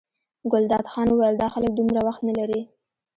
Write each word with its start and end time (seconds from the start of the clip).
ګلداد 0.51 0.85
خان 0.91 1.07
وویل 1.09 1.35
دا 1.41 1.47
خلک 1.53 1.71
دومره 1.77 1.99
وخت 2.07 2.21
نه 2.27 2.33
لري. 2.39 2.61